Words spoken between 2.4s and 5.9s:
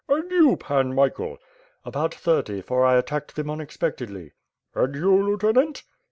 for I attacked them unexpectedly."* "And you, lieutenant?"